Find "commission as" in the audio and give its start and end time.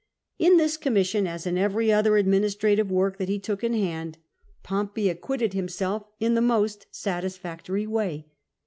0.77-1.45